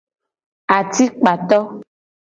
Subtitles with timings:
[0.77, 1.59] Atikpato.